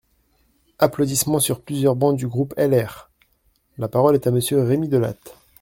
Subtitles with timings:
[0.79, 3.11] (Applaudissements sur plusieurs bancs du groupe LR.)
[3.77, 5.35] La parole est à Monsieur Rémi Delatte.